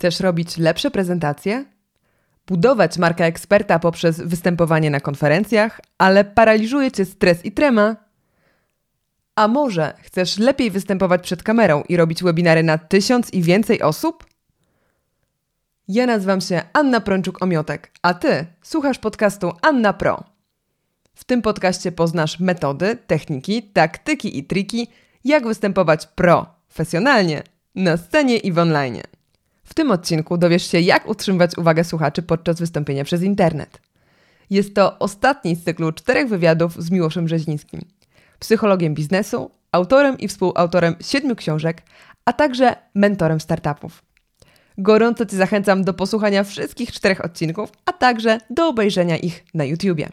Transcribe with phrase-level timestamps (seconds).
[0.00, 1.64] Chcesz robić lepsze prezentacje?
[2.46, 7.96] Budować markę eksperta poprzez występowanie na konferencjach, ale paraliżuje cię stres i trema?
[9.36, 14.26] A może chcesz lepiej występować przed kamerą i robić webinary na tysiąc i więcej osób?
[15.88, 20.24] Ja nazywam się Anna Prączuk-Omiotek, a ty słuchasz podcastu Anna Pro.
[21.14, 24.88] W tym podcaście poznasz metody, techniki, taktyki i triki,
[25.24, 27.42] jak występować profesjonalnie
[27.74, 29.00] na scenie i w online.
[29.70, 33.80] W tym odcinku dowiesz się, jak utrzymywać uwagę słuchaczy podczas wystąpienia przez internet.
[34.50, 37.80] Jest to ostatni z cyklu czterech wywiadów z Miłoszem Rzeźnińskim,
[38.38, 41.82] psychologiem biznesu, autorem i współautorem siedmiu książek,
[42.24, 44.02] a także mentorem startupów.
[44.78, 50.08] Gorąco Cię zachęcam do posłuchania wszystkich czterech odcinków, a także do obejrzenia ich na YouTubie.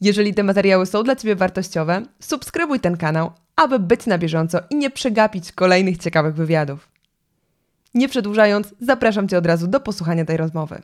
[0.00, 4.76] Jeżeli te materiały są dla Ciebie wartościowe, subskrybuj ten kanał, aby być na bieżąco i
[4.76, 6.89] nie przegapić kolejnych ciekawych wywiadów.
[7.94, 10.82] Nie przedłużając, zapraszam Cię od razu do posłuchania tej rozmowy.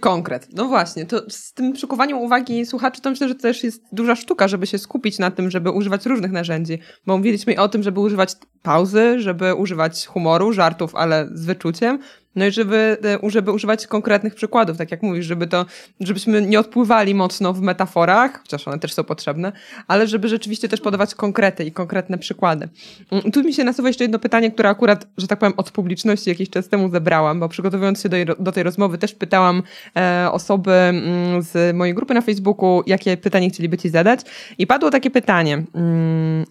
[0.00, 0.48] Konkret.
[0.52, 4.48] No właśnie, to z tym przykuwaniem uwagi słuchaczy to myślę, że też jest duża sztuka,
[4.48, 6.78] żeby się skupić na tym, żeby używać różnych narzędzi.
[7.06, 8.32] Bo mówiliśmy o tym, żeby używać
[8.62, 11.98] pauzy, żeby używać humoru, żartów, ale z wyczuciem,
[12.36, 15.66] no i żeby, e, żeby używać konkretnych przykładów, tak jak mówisz, żeby to,
[16.00, 19.52] żebyśmy nie odpływali mocno w metaforach, chociaż one też są potrzebne,
[19.88, 22.68] ale żeby rzeczywiście też podawać konkrety i konkretne przykłady.
[23.10, 26.30] Mm, tu mi się nasuwa jeszcze jedno pytanie, które akurat, że tak powiem, od publiczności
[26.30, 29.62] jakiś czas temu zebrałam, bo przygotowując się do, do tej rozmowy też pytałam
[29.96, 34.20] e, osoby mm, z mojej grupy na Facebooku, jakie pytanie chcieliby ci zadać
[34.58, 36.44] i padło takie pytanie, mm,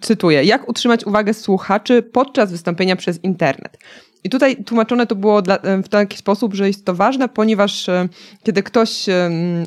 [0.00, 3.78] cytuję, jak utrzymać uwagę słuchaczy podczas wystąpienia przez internet?
[4.24, 8.08] I tutaj tłumaczone to było dla, w taki sposób, że jest to ważne, ponieważ e,
[8.42, 9.06] kiedy ktoś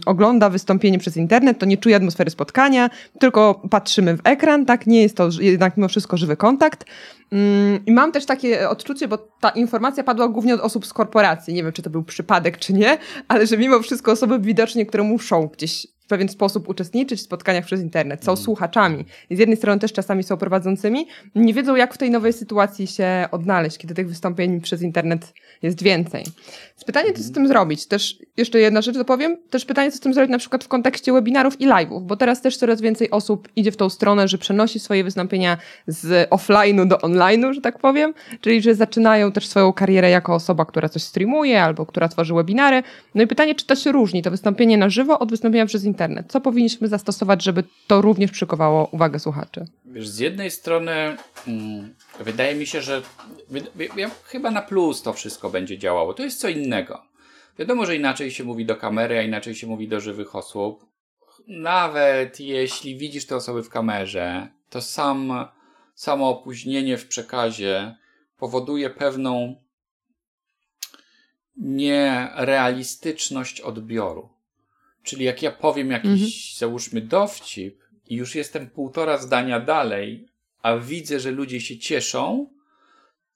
[0.06, 2.90] ogląda wystąpienie przez internet, to nie czuje atmosfery spotkania,
[3.20, 4.88] tylko patrzymy w ekran, tak?
[4.88, 6.86] Nie jest to jednak mimo wszystko żywy kontakt.
[7.32, 11.54] Mm, I mam też takie odczucie, bo ta informacja padła głównie od osób z korporacji.
[11.54, 12.98] Nie wiem, czy to był przypadek, czy nie,
[13.28, 17.66] ale że mimo wszystko osoby widocznie, które muszą gdzieś w pewien sposób uczestniczyć w spotkaniach
[17.66, 18.44] przez internet, są mm.
[18.44, 22.34] słuchaczami i z jednej strony też czasami są prowadzącymi, nie wiedzą jak w tej nowej
[22.34, 26.24] sytuacji się odnaleźć, kiedy tych wystąpień przez internet jest więcej.
[26.86, 27.86] pytanie, co z tym zrobić?
[27.88, 31.14] Też jeszcze jedna rzecz dopowiem, też pytanie, co z tym zrobić na przykład w kontekście
[31.14, 34.80] webinarów i live'ów, bo teraz też coraz więcej osób idzie w tą stronę, że przenosi
[34.80, 40.10] swoje wystąpienia z offline'u do online'u, że tak powiem, czyli że zaczynają też swoją karierę
[40.10, 42.84] jako osoba, która coś streamuje albo która tworzy webinary.
[43.16, 45.95] No i pytanie, czy to się różni, to wystąpienie na żywo od wystąpienia przez internet?
[45.96, 46.32] Internet?
[46.32, 49.66] Co powinniśmy zastosować, żeby to również przykowało uwagę słuchaczy?
[49.86, 53.02] Wiesz, z jednej strony hmm, wydaje mi się, że
[53.98, 56.14] ja, chyba na plus to wszystko będzie działało.
[56.14, 57.02] To jest co innego.
[57.60, 60.86] Wiadomo, że inaczej się mówi do kamery, a inaczej się mówi do żywych osób.
[61.48, 65.48] Nawet jeśli widzisz te osoby w kamerze, to sam,
[65.96, 67.96] samo opóźnienie w przekazie
[68.38, 69.56] powoduje pewną
[71.58, 74.35] nierealistyczność odbioru.
[75.06, 76.32] Czyli jak ja powiem jakiś, mhm.
[76.58, 80.28] załóżmy, dowcip i już jestem półtora zdania dalej,
[80.62, 82.50] a widzę, że ludzie się cieszą,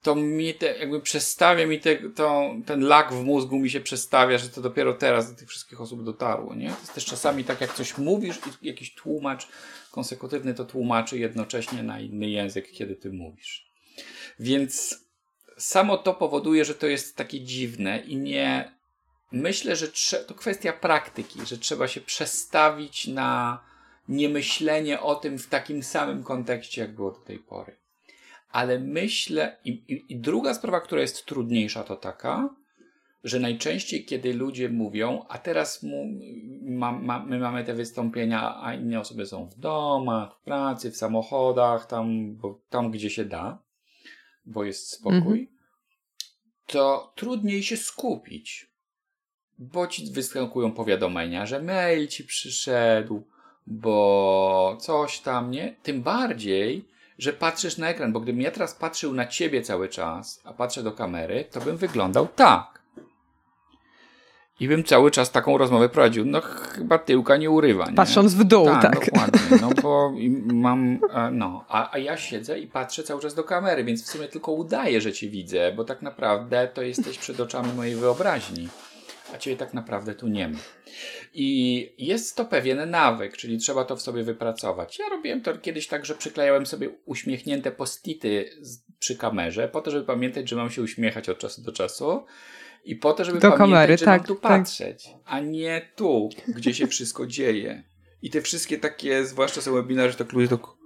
[0.02, 4.38] to mi te, jakby przestawia mi te, to, ten lak w mózgu mi się przestawia,
[4.38, 6.70] że to dopiero teraz do tych wszystkich osób dotarło, nie?
[6.70, 9.48] To jest też czasami tak, jak coś mówisz i jakiś tłumacz
[9.92, 13.68] konsekutywny to tłumaczy jednocześnie na inny język, kiedy ty mówisz.
[14.40, 15.04] Więc
[15.58, 18.79] samo to powoduje, że to jest takie dziwne i nie,
[19.32, 19.88] myślę, że
[20.28, 23.60] to kwestia praktyki, że trzeba się przestawić na
[24.10, 27.76] niemyślenie o tym w takim samym kontekście, jak było do tej pory.
[28.52, 32.50] Ale myślę, i, i, i druga sprawa, która jest trudniejsza, to taka,
[33.24, 36.06] że najczęściej, kiedy ludzie mówią, a teraz mu,
[36.62, 40.98] ma, ma, my mamy te wystąpienia, a inne osoby są w domach, w pracy, w
[40.98, 43.64] samochodach, tam, bo, tam gdzie się da,
[44.46, 45.48] bo jest spokój, mhm.
[46.66, 48.69] to trudniej się skupić
[49.60, 53.24] bo ci wyskakują powiadomienia, że mail ci przyszedł,
[53.68, 55.76] bo coś tam, nie?
[55.84, 56.86] Tym bardziej,
[57.18, 60.84] że patrzysz na ekran, bo gdybym ja teraz patrzył na ciebie cały czas, a patrzę
[60.84, 62.80] do kamery, to bym wyglądał tak.
[64.60, 66.26] I bym cały czas taką rozmowę prowadził.
[66.26, 67.86] No chyba tyłka nie urywa.
[67.86, 67.96] Nie?
[67.96, 68.82] Patrząc w dół, tak.
[68.82, 69.06] tak.
[69.06, 69.58] Dokładnie.
[69.62, 70.14] No bo
[70.46, 74.08] mam, e, no, a, a ja siedzę i patrzę cały czas do kamery, więc w
[74.08, 78.70] sumie tylko udaję, że cię widzę, bo tak naprawdę to jesteś przed oczami mojej wyobraźni
[79.34, 80.60] a ciebie tak naprawdę tu nie ma.
[81.34, 85.00] I jest to pewien nawyk, czyli trzeba to w sobie wypracować.
[85.00, 88.50] Ja robiłem to kiedyś tak, że przyklejałem sobie uśmiechnięte postity
[89.00, 92.26] przy kamerze, po to, żeby pamiętać, że mam się uśmiechać od czasu do czasu.
[92.86, 94.42] I po to, żeby do pamiętać, kamery, że tak, mam tu tak.
[94.42, 97.84] patrzeć, a nie tu, gdzie się wszystko dzieje.
[98.22, 100.79] I te wszystkie takie, zwłaszcza są webinary, że to ludzie to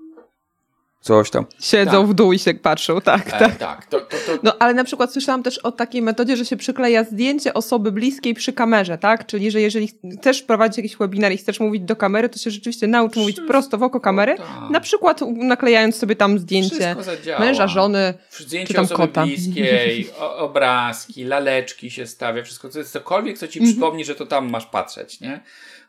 [1.03, 1.45] coś tam.
[1.59, 2.07] Siedzą tak.
[2.07, 3.27] w dół i się patrzą, tak.
[3.27, 3.55] E, tak.
[3.55, 3.85] tak.
[3.85, 4.39] To, to, to...
[4.44, 8.33] No ale na przykład słyszałam też o takiej metodzie, że się przykleja zdjęcie osoby bliskiej
[8.33, 9.25] przy kamerze, tak?
[9.25, 12.88] Czyli, że jeżeli chcesz prowadzić jakiś webinar i chcesz mówić do kamery, to się rzeczywiście
[12.88, 14.69] naucz mówić prosto w oko kamery, tak.
[14.69, 16.95] na przykład naklejając sobie tam zdjęcie
[17.39, 19.25] męża, żony, zdjęcie czy tam osoby kota.
[19.25, 23.73] bliskiej, obrazki, laleczki się stawia, wszystko, to jest cokolwiek, co ci mhm.
[23.73, 25.39] przypomni, że to tam masz patrzeć, nie?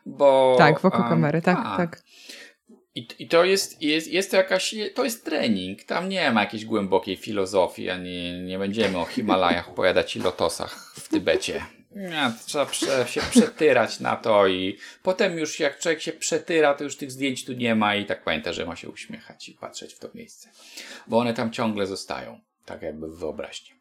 [0.05, 2.01] Bo, tak, w oko um, kamery, tak, a, tak.
[2.95, 5.83] I, I to jest, jest, jest to jakaś, to jest trening.
[5.83, 11.09] Tam nie ma jakiejś głębokiej filozofii, ani nie będziemy o Himalajach opowiadać i lotosach w
[11.09, 11.65] Tybecie.
[11.95, 16.83] Nie, trzeba prze, się przetyrać na to i potem już jak człowiek się przetyra, to
[16.83, 19.93] już tych zdjęć tu nie ma i tak pamięta, że ma się uśmiechać i patrzeć
[19.93, 20.49] w to miejsce.
[21.07, 23.74] Bo one tam ciągle zostają, tak jakby w wyobraźni.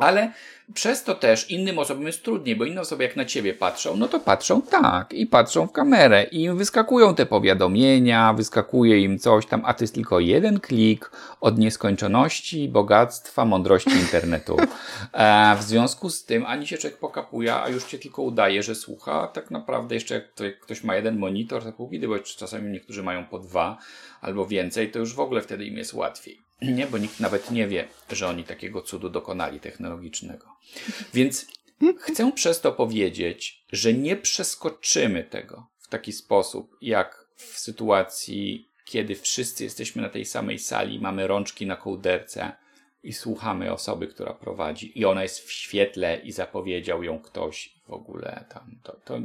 [0.00, 0.32] Ale
[0.74, 4.08] przez to też innym osobom jest trudniej, bo inne osoby jak na ciebie patrzą, no
[4.08, 9.46] to patrzą tak i patrzą w kamerę i im wyskakują te powiadomienia, wyskakuje im coś
[9.46, 11.10] tam, a to jest tylko jeden klik
[11.40, 14.56] od nieskończoności, bogactwa, mądrości internetu.
[15.12, 18.74] E, w związku z tym ani się człowiek pokapuje, a już cię tylko udaje, że
[18.74, 19.26] słucha.
[19.26, 22.70] Tak naprawdę jeszcze jak, to, jak ktoś ma jeden monitor, to pół biedy, bo czasami
[22.70, 23.78] niektórzy mają po dwa
[24.20, 26.49] albo więcej, to już w ogóle wtedy im jest łatwiej.
[26.62, 30.46] Nie, bo nikt nawet nie wie, że oni takiego cudu dokonali technologicznego.
[31.14, 31.46] Więc
[31.98, 39.16] chcę przez to powiedzieć, że nie przeskoczymy tego w taki sposób, jak w sytuacji, kiedy
[39.16, 42.52] wszyscy jesteśmy na tej samej sali, mamy rączki na kołderce
[43.02, 47.90] i słuchamy osoby, która prowadzi, i ona jest w świetle i zapowiedział ją ktoś w
[47.90, 48.78] ogóle tam.
[48.82, 49.20] To, to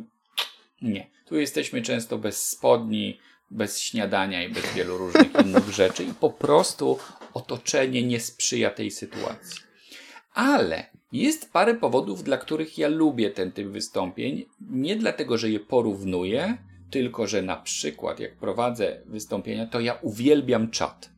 [0.82, 1.10] nie.
[1.26, 3.20] Tu jesteśmy często bez spodni,
[3.52, 7.00] bez śniadania i bez wielu różnych innych rzeczy i po prostu
[7.36, 9.62] otoczenie nie sprzyja tej sytuacji.
[10.34, 14.46] Ale jest parę powodów, dla których ja lubię ten typ wystąpień.
[14.70, 16.58] Nie dlatego, że je porównuję,
[16.92, 21.10] tylko że na przykład jak prowadzę wystąpienia, to ja uwielbiam czat.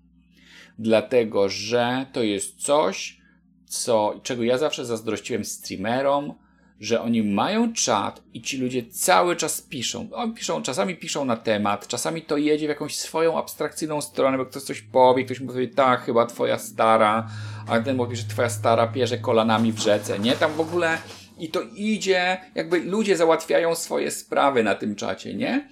[0.79, 3.21] Dlatego, że to jest coś,
[3.65, 6.33] co, czego ja zawsze zazdrościłem streamerom,
[6.79, 10.09] że oni mają czat i ci ludzie cały czas piszą.
[10.11, 14.45] Oni piszą, czasami piszą na temat, czasami to jedzie w jakąś swoją abstrakcyjną stronę, bo
[14.45, 17.27] ktoś coś powie, ktoś mówi, tak, chyba twoja stara,
[17.67, 20.35] a ten mówi, że twoja stara pierze kolanami w rzece, nie?
[20.35, 20.97] Tam w ogóle
[21.39, 25.69] i to idzie, jakby ludzie załatwiają swoje sprawy na tym czacie, nie?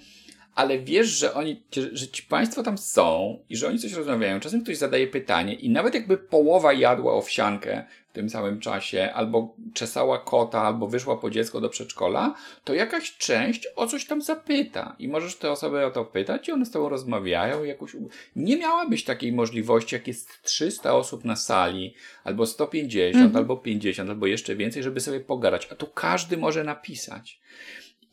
[0.56, 1.62] ale wiesz, że oni,
[1.92, 4.40] że ci państwo tam są i że oni coś rozmawiają.
[4.40, 7.84] Czasem ktoś zadaje pytanie i nawet jakby połowa jadła owsiankę
[8.16, 12.34] tym samym czasie, albo czesała kota, albo wyszła po dziecko do przedszkola,
[12.64, 16.52] to jakaś część o coś tam zapyta i możesz te osoby o to pytać i
[16.52, 17.96] one z tobą rozmawiają jakoś...
[18.36, 23.36] Nie miałabyś takiej możliwości, jak jest 300 osób na sali, albo 150, mhm.
[23.36, 27.40] albo 50, albo jeszcze więcej, żeby sobie pogadać, a tu każdy może napisać.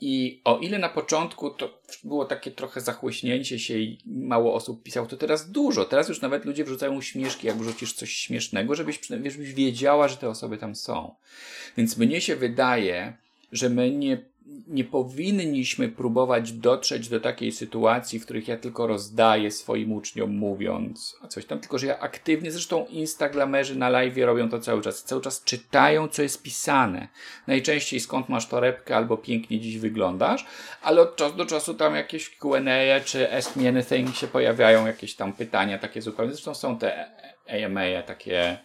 [0.02, 5.08] I o ile na początku to było takie trochę zachłyśnięcie się i mało osób pisało,
[5.08, 5.86] to teraz dużo.
[5.86, 10.30] Teraz już nawet ludzie wrzucają śmieszki, jak wrzucisz coś śmiesznego, żebyś, żebyś wiedziała, że te
[10.30, 11.16] osoby tam są.
[11.78, 13.18] Więc mnie się wydaje,
[13.52, 14.26] że my nie
[14.68, 21.18] nie powinniśmy próbować dotrzeć do takiej sytuacji, w których ja tylko rozdaję swoim uczniom mówiąc
[21.22, 25.04] a coś tam, tylko że ja aktywnie, zresztą instaglamerzy na live robią to cały czas,
[25.04, 27.08] cały czas czytają, co jest pisane.
[27.48, 30.46] Najczęściej skąd masz torebkę albo pięknie dziś wyglądasz,
[30.82, 35.16] ale od czasu do czasu tam jakieś Q&A czy Ask Me Anything się pojawiają, jakieś
[35.16, 37.12] tam pytania takie zupełnie, zresztą są te
[37.48, 38.58] AMA takie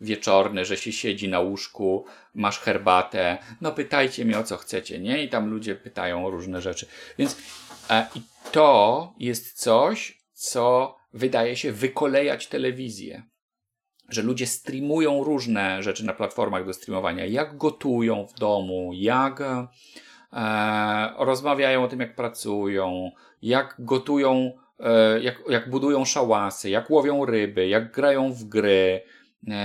[0.00, 2.04] wieczorne, że się siedzi na łóżku,
[2.34, 5.24] masz herbatę, no pytajcie mnie o co chcecie, nie?
[5.24, 6.86] I tam ludzie pytają o różne rzeczy.
[7.18, 7.36] Więc
[7.90, 8.20] e, i
[8.52, 13.22] to jest coś, co wydaje się wykolejać telewizję.
[14.08, 19.66] Że ludzie streamują różne rzeczy na platformach do streamowania, jak gotują w domu, jak e,
[21.18, 23.10] rozmawiają o tym, jak pracują,
[23.42, 29.02] jak gotują, e, jak, jak budują szałasy, jak łowią ryby, jak grają w gry,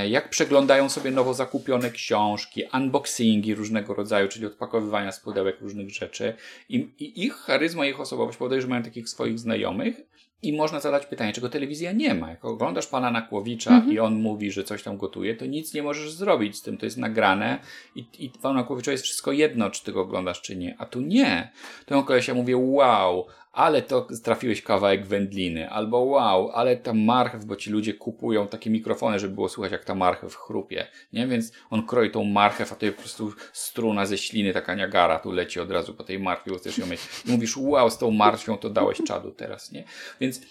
[0.09, 6.33] jak przeglądają sobie nowo zakupione książki, unboxingi różnego rodzaju, czyli odpakowywania z pudełek różnych rzeczy.
[6.69, 10.01] I, I, ich charyzma, ich osobowość powoduje, że mają takich swoich znajomych
[10.43, 12.29] i można zadać pytanie, czego telewizja nie ma.
[12.29, 13.93] Jak oglądasz pana Nakłowicza mhm.
[13.93, 16.85] i on mówi, że coś tam gotuje, to nic nie możesz zrobić z tym, to
[16.85, 17.59] jest nagrane
[17.95, 20.75] i, i panu Nakłowicza jest wszystko jedno, czy ty go oglądasz, czy nie.
[20.79, 21.51] A tu nie.
[21.85, 27.55] To ja mówię, wow, ale to trafiłeś kawałek wędliny, albo wow, ale ta marchew, bo
[27.55, 31.27] ci ludzie kupują takie mikrofony, żeby było słychać jak ta marchew chrupie, nie?
[31.27, 35.19] Więc on kroi tą marchew, a to jest po prostu struna ze śliny, taka niagara
[35.19, 37.01] tu leci od razu po tej marchwie, bo chcesz ją mieć.
[37.25, 39.83] I mówisz, wow, z tą marchwią to dałeś czadu teraz, nie?
[40.19, 40.41] Więc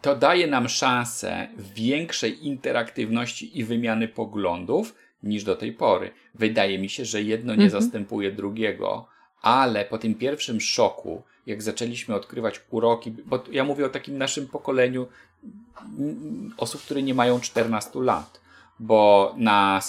[0.00, 6.10] to daje nam szansę większej interaktywności i wymiany poglądów niż do tej pory.
[6.34, 7.82] Wydaje mi się, że jedno nie mhm.
[7.82, 9.06] zastępuje drugiego,
[9.42, 14.48] ale po tym pierwszym szoku, jak zaczęliśmy odkrywać uroki, bo ja mówię o takim naszym
[14.48, 15.06] pokoleniu
[16.56, 18.40] osób, które nie mają 14 lat,
[18.78, 19.80] bo na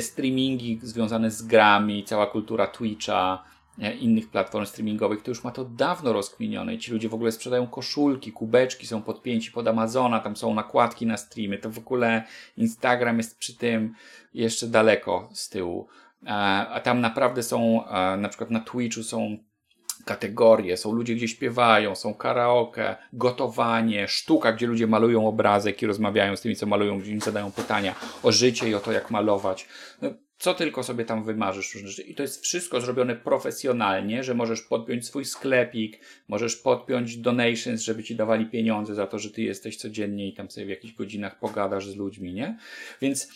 [0.00, 3.44] streamingi związane z grami, cała kultura Twitcha,
[3.82, 7.32] e, innych platform streamingowych, to już ma to dawno rozkminione i ci ludzie w ogóle
[7.32, 12.24] sprzedają koszulki, kubeczki, są podpięci pod Amazona, tam są nakładki na streamy, to w ogóle
[12.56, 13.94] Instagram jest przy tym
[14.34, 15.88] jeszcze daleko z tyłu.
[16.22, 16.28] E,
[16.68, 19.38] a tam naprawdę są, e, na przykład na Twitchu są
[20.04, 26.36] kategorie, są ludzie, gdzie śpiewają, są karaoke, gotowanie, sztuka, gdzie ludzie malują obrazek i rozmawiają
[26.36, 29.68] z tymi, co malują, gdzie im zadają pytania o życie i o to, jak malować.
[30.02, 32.02] No, co tylko sobie tam wymarzysz różne rzeczy.
[32.02, 38.04] I to jest wszystko zrobione profesjonalnie, że możesz podpiąć swój sklepik, możesz podpiąć donations, żeby
[38.04, 41.38] ci dawali pieniądze za to, że ty jesteś codziennie i tam sobie w jakichś godzinach
[41.38, 42.58] pogadasz z ludźmi, nie?
[43.00, 43.28] Więc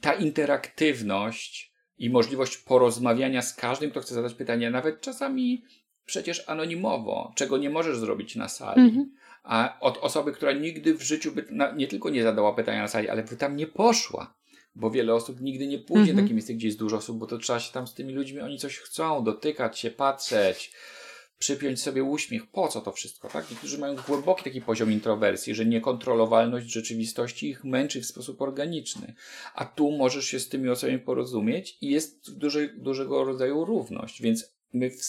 [0.00, 5.64] ta interaktywność i możliwość porozmawiania z każdym, kto chce zadać pytanie, nawet czasami
[6.06, 8.80] przecież anonimowo, czego nie możesz zrobić na sali.
[8.80, 9.12] Mhm.
[9.42, 13.08] A od osoby, która nigdy w życiu by nie tylko nie zadała pytania na sali,
[13.08, 14.34] ale by tam nie poszła.
[14.74, 16.18] Bo wiele osób nigdy nie pójdzie mhm.
[16.18, 18.40] w takie miejsce, gdzie jest dużo osób, bo to trzeba się tam z tymi ludźmi,
[18.40, 20.72] oni coś chcą, dotykać się, patrzeć,
[21.38, 22.46] przypiąć sobie uśmiech.
[22.46, 23.50] Po co to wszystko, tak?
[23.50, 29.14] Niektórzy mają głęboki taki poziom introwersji, że niekontrolowalność rzeczywistości ich męczy w sposób organiczny.
[29.54, 34.22] A tu możesz się z tymi osobami porozumieć i jest duży, dużego rodzaju równość.
[34.22, 35.04] Więc my w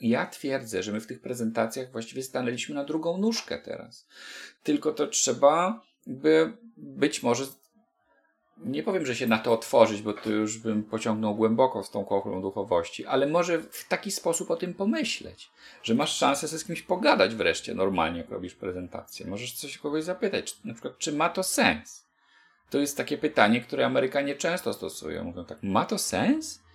[0.00, 4.06] ja twierdzę, że my w tych prezentacjach właściwie stanęliśmy na drugą nóżkę teraz.
[4.62, 7.46] Tylko to trzeba by być może
[8.64, 12.04] nie powiem, że się na to otworzyć, bo to już bym pociągnął głęboko z tą
[12.04, 15.50] kochą duchowości, ale może w taki sposób o tym pomyśleć,
[15.82, 19.26] że masz szansę ze z kimś pogadać wreszcie normalnie, jak robisz prezentację.
[19.26, 22.06] Możesz coś kogoś zapytać, czy, na przykład, czy ma to sens?
[22.70, 25.24] To jest takie pytanie, które Amerykanie często stosują.
[25.24, 26.65] Mówią tak, ma to sens?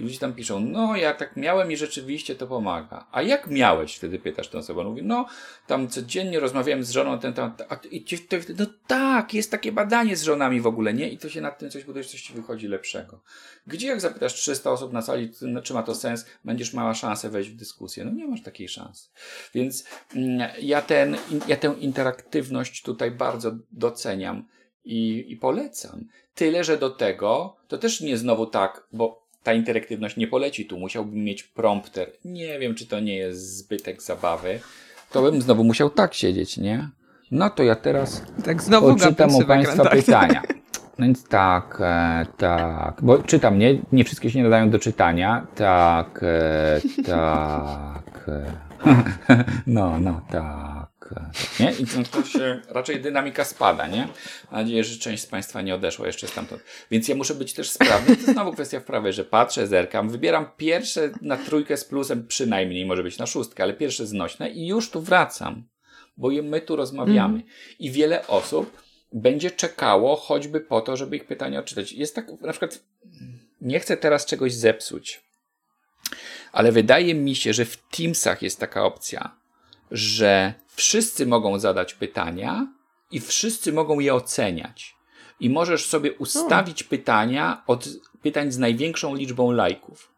[0.00, 3.06] Ludzie tam piszą, no ja tak miałem i rzeczywiście to pomaga.
[3.12, 3.96] A jak miałeś?
[3.96, 4.84] Wtedy pytasz tę osobę.
[4.84, 5.26] Mówi, no
[5.66, 7.62] tam codziennie rozmawiałem z żoną ten temat.
[7.68, 11.08] A i to, no tak, jest takie badanie z żonami w ogóle, nie?
[11.08, 13.20] I to się nad tym coś budujesz, coś ci wychodzi lepszego.
[13.66, 15.30] Gdzie jak zapytasz 300 osób na sali,
[15.62, 18.04] czy ma to sens, będziesz miała szansę wejść w dyskusję.
[18.04, 19.08] No nie masz takiej szansy.
[19.54, 21.16] Więc mm, ja, ten,
[21.48, 24.48] ja tę interaktywność tutaj bardzo doceniam
[24.84, 26.04] i, i polecam.
[26.34, 30.78] Tyle, że do tego, to też nie znowu tak, bo ta interaktywność nie poleci tu,
[30.78, 32.10] musiałbym mieć prompter.
[32.24, 34.60] Nie wiem, czy to nie jest zbytek zabawy.
[35.12, 36.88] To bym znowu musiał tak siedzieć, nie?
[37.30, 39.92] No to ja teraz tak znowu czytam u Państwa tak.
[39.92, 40.42] pytania.
[40.98, 43.78] No więc tak, e, tak, bo czytam, nie?
[43.92, 45.46] Nie wszystkie się nie nadają do czytania.
[45.54, 48.28] Tak, e, tak.
[48.28, 49.44] E.
[49.66, 50.79] no, no, tak
[51.60, 51.72] nie?
[51.72, 54.08] I to się raczej dynamika spada, nie?
[54.50, 56.62] Mam nadzieję, że część z Państwa nie odeszła jeszcze stamtąd.
[56.90, 58.16] Więc ja muszę być też sprawny.
[58.16, 63.02] To znowu kwestia wprawy, że patrzę, zerkam, wybieram pierwsze na trójkę z plusem, przynajmniej może
[63.02, 65.68] być na szóstkę, ale pierwsze znośne i już tu wracam,
[66.16, 67.34] bo my tu rozmawiamy.
[67.34, 67.48] Mm.
[67.78, 71.92] I wiele osób będzie czekało choćby po to, żeby ich pytania odczytać.
[71.92, 72.80] Jest tak, na przykład,
[73.60, 75.22] nie chcę teraz czegoś zepsuć,
[76.52, 79.36] ale wydaje mi się, że w Teamsach jest taka opcja,
[79.90, 82.66] że wszyscy mogą zadać pytania
[83.10, 84.96] i wszyscy mogą je oceniać.
[85.40, 87.88] I możesz sobie ustawić pytania od
[88.22, 90.12] pytań z największą liczbą lajków.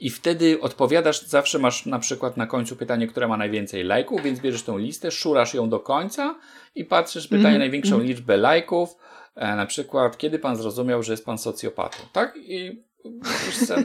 [0.00, 4.40] I wtedy odpowiadasz, zawsze masz na przykład na końcu pytanie, które ma najwięcej lajków, więc
[4.40, 6.38] bierzesz tą listę, szurasz ją do końca
[6.74, 7.58] i patrzysz pytanie mm -hmm.
[7.58, 8.08] największą mm -hmm.
[8.08, 8.96] liczbę lajków.
[9.34, 12.36] E, na przykład, kiedy pan zrozumiał, że jest pan socjopatą, tak?
[12.36, 12.82] I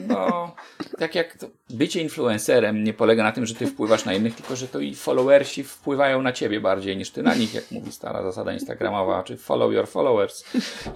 [0.08, 0.56] no,
[1.00, 4.56] tak jak to, bycie influencerem nie polega na tym, że ty wpływasz na innych, tylko
[4.56, 8.24] że to i followersi wpływają na ciebie bardziej niż ty na nich, jak mówi stara
[8.24, 10.44] zasada instagramowa, czy follow your followers.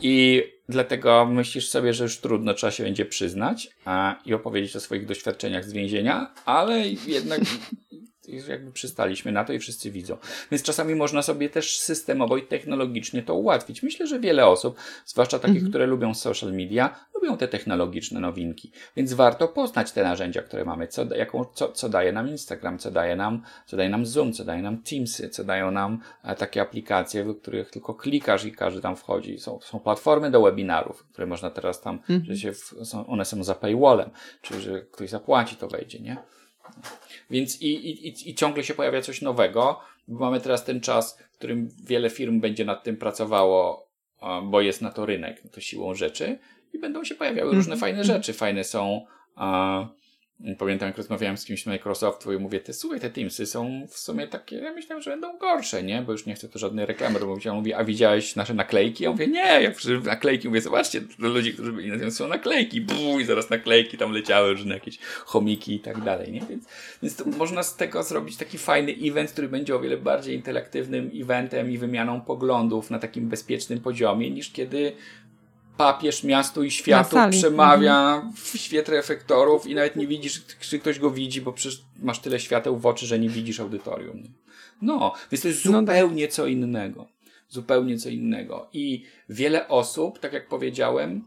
[0.02, 4.80] I dlatego myślisz sobie, że już trudno trzeba się będzie przyznać a, i opowiedzieć o
[4.80, 7.40] swoich doświadczeniach z więzienia, ale jednak
[8.48, 10.18] jakby przystaliśmy na to i wszyscy widzą.
[10.52, 13.84] Więc czasami można sobie też systemowo i technologicznie to ułatwić.
[13.84, 15.70] Myślę, że wiele osób, zwłaszcza takich, mhm.
[15.70, 18.72] które lubią social media, lubią te technologiczne nowinki.
[18.96, 22.92] Więc warto poznać te narzędzia, które mamy, co, jaką, co, co daje nam Instagram, co
[22.92, 26.62] daje nam, co daje nam Zoom, co daje nam Teamsy, co dają nam e, takie
[26.62, 29.40] aplikacje, w których tylko klikasz i każdy tam wchodzi.
[29.40, 32.26] Są, są platformy do webinarów, które można teraz tam, mhm.
[32.26, 34.10] że się w, są, one są za paywallem,
[34.42, 36.18] czyli że ktoś zapłaci, to wejdzie, nie?
[37.30, 41.38] Więc i, i, i ciągle się pojawia coś nowego, bo mamy teraz ten czas, w
[41.38, 43.92] którym wiele firm będzie nad tym pracowało,
[44.44, 46.40] bo jest na to rynek, to siłą rzeczy
[46.74, 47.82] i będą się pojawiały różne mm -hmm.
[47.82, 48.34] fajne rzeczy.
[48.34, 49.06] Fajne są
[50.58, 53.98] Pamiętam, jak rozmawiałem z kimś z Microsoftu i mówię, te, słuchaj, te Teamsy są w
[53.98, 56.02] sumie takie, ja myślałem, że będą gorsze, nie?
[56.02, 57.46] Bo już nie chcę tu żadnej reklamy robić.
[57.46, 59.04] Ja mówię, a widziałeś nasze naklejki?
[59.04, 62.82] Ja mówię, nie, jak naklejki, mówię, zobaczcie, do ludzi, którzy byli na tym, są naklejki,
[62.82, 66.42] Buu, i zaraz naklejki, tam leciały różne jakieś chomiki i tak dalej, nie?
[66.50, 66.66] Więc,
[67.04, 71.72] więc można z tego zrobić taki fajny event, który będzie o wiele bardziej interaktywnym eventem
[71.72, 74.92] i wymianą poglądów na takim bezpiecznym poziomie, niż kiedy
[75.78, 78.34] papież miastu i światu przemawia mhm.
[78.34, 82.40] w świetle efektorów i nawet nie widzisz, czy ktoś go widzi, bo przecież masz tyle
[82.40, 84.24] świateł w oczy, że nie widzisz audytorium.
[84.82, 85.82] No, więc to jest no tak.
[85.82, 87.08] zupełnie co innego.
[87.50, 88.70] Zupełnie co innego.
[88.74, 91.24] I wiele osób, tak jak powiedziałem,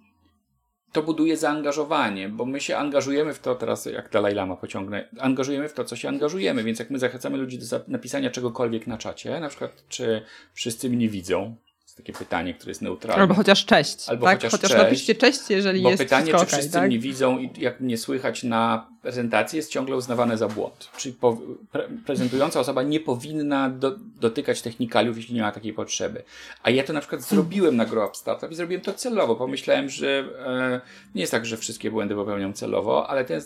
[0.95, 5.69] to buduje zaangażowanie, bo my się angażujemy w to, teraz jak Dalai Lama pociągnę, angażujemy
[5.69, 9.41] w to, co się angażujemy, więc jak my zachęcamy ludzi do napisania czegokolwiek na czacie,
[9.41, 10.23] na przykład czy
[10.53, 11.57] wszyscy mnie widzą,
[11.97, 13.23] takie pytanie, które jest neutralne.
[13.23, 14.09] Albo chociaż cześć.
[14.09, 14.39] Albo tak?
[14.39, 16.87] chociaż, chociaż cześć, napiszcie cześć, jeżeli bo jest pytanie, czy wszyscy tak?
[16.87, 20.89] mnie widzą i jak mnie słychać na prezentacji jest ciągle uznawane za błąd.
[20.97, 21.39] Czyli po,
[21.73, 26.23] pre, prezentująca osoba nie powinna do, dotykać technikaliów, jeśli nie ma takiej potrzeby.
[26.63, 29.37] A ja to na przykład zrobiłem na Grow Up Startup i zrobiłem to celowo.
[29.37, 30.81] Pomyślałem, że e,
[31.15, 33.41] nie jest tak, że wszystkie błędy popełniam celowo, ale ten,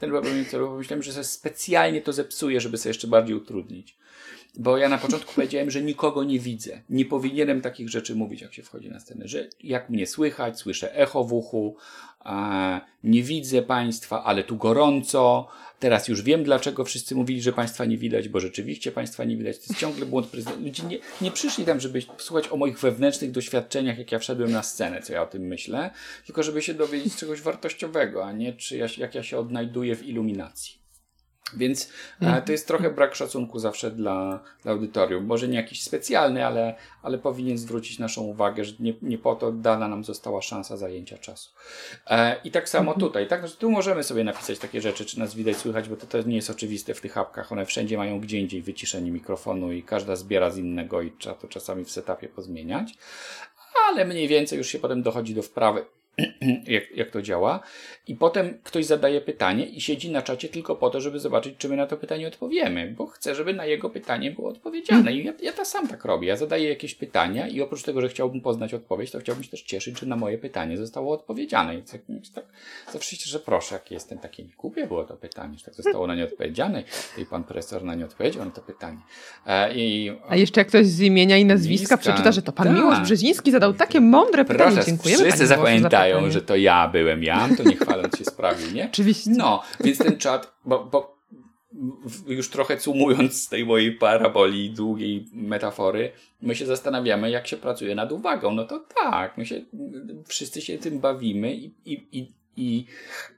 [0.00, 3.96] ten popełniam celowo pomyślałem, że sobie specjalnie to zepsuję, żeby sobie jeszcze bardziej utrudnić.
[4.58, 6.82] Bo ja na początku powiedziałem, że nikogo nie widzę.
[6.90, 9.28] Nie powinienem takich rzeczy mówić, jak się wchodzi na scenę.
[9.28, 11.76] Że jak mnie słychać, słyszę echo w uchu,
[13.04, 15.48] nie widzę państwa, ale tu gorąco.
[15.78, 19.58] Teraz już wiem, dlaczego wszyscy mówili, że państwa nie widać, bo rzeczywiście państwa nie widać.
[19.58, 20.60] To jest ciągle błąd prezydenta.
[20.60, 24.62] Ludzie nie, nie przyszli tam, żeby słuchać o moich wewnętrznych doświadczeniach, jak ja wszedłem na
[24.62, 25.90] scenę, co ja o tym myślę,
[26.26, 30.06] tylko żeby się dowiedzieć czegoś wartościowego, a nie czy ja, jak ja się odnajduję w
[30.06, 30.83] iluminacji.
[31.52, 31.88] Więc
[32.20, 35.24] e, to jest trochę brak szacunku zawsze dla, dla audytorium.
[35.24, 39.52] Może nie jakiś specjalny, ale, ale powinien zwrócić naszą uwagę, że nie, nie po to
[39.52, 41.50] dana nam została szansa zajęcia czasu.
[42.06, 43.00] E, I tak samo mhm.
[43.00, 43.28] tutaj.
[43.28, 46.22] Tak, znaczy tu możemy sobie napisać takie rzeczy, czy nas widać, słychać, bo to, to
[46.22, 47.52] nie jest oczywiste w tych apkach.
[47.52, 51.48] One wszędzie mają gdzie indziej wyciszenie mikrofonu i każda zbiera z innego i trzeba to
[51.48, 52.94] czasami w setupie pozmieniać.
[53.88, 55.84] Ale mniej więcej już się potem dochodzi do wprawy
[56.66, 57.60] jak, jak to działa.
[58.06, 61.68] I potem ktoś zadaje pytanie i siedzi na czacie tylko po to, żeby zobaczyć, czy
[61.68, 65.12] my na to pytanie odpowiemy, bo chcę, żeby na jego pytanie było odpowiedziane.
[65.12, 66.28] I ja, ja to sam tak robię.
[66.28, 69.62] Ja zadaję jakieś pytania i oprócz tego, że chciałbym poznać odpowiedź, to chciałbym się też
[69.62, 71.78] cieszyć, czy na moje pytanie zostało odpowiedziane.
[71.78, 72.00] I tak,
[72.34, 72.44] tak
[72.92, 76.14] zawsze się, że proszę, jak jestem takie głupie było to pytanie, że tak zostało na
[76.14, 76.82] nie odpowiedziane
[77.18, 78.98] i pan profesor na nie odpowiedział na to pytanie.
[79.46, 82.76] E, i, A jeszcze jak ktoś z imienia i nazwiska przeczyta, że to pan tak.
[82.76, 84.74] Miłosz Brzeziński zadał takie mądre pytanie.
[84.74, 85.22] Proszę, Dziękujemy.
[85.24, 88.86] Wszyscy zapamiętają, że to ja byłem ja, to nie chwaląc się sprawił, nie?
[88.86, 89.30] Oczywiście.
[89.36, 91.14] No, więc ten czat, bo, bo
[92.26, 96.12] już trochę cumując z tej mojej paraboli długiej metafory,
[96.42, 98.52] my się zastanawiamy, jak się pracuje nad uwagą.
[98.52, 99.60] No to tak, my się,
[100.26, 102.86] wszyscy się tym bawimy i, i, i i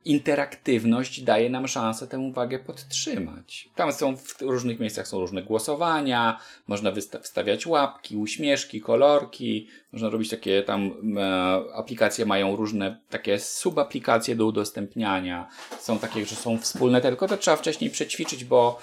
[0.04, 3.68] interaktywność daje nam szansę tę uwagę podtrzymać.
[3.74, 10.30] Tam są w różnych miejscach są różne głosowania, można wstawiać łapki, uśmieszki, kolorki, można robić
[10.30, 15.48] takie tam e, aplikacje mają różne takie subaplikacje do udostępniania.
[15.80, 18.78] Są takie, że są wspólne, tylko to trzeba wcześniej przećwiczyć, bo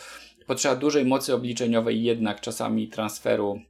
[0.47, 3.61] potrzeba dużej mocy obliczeniowej jednak czasami transferu